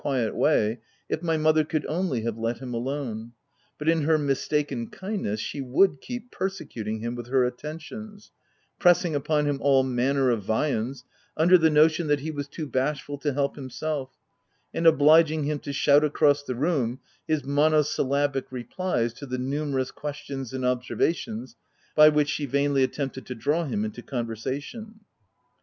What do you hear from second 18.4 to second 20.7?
replies to the numerous questions and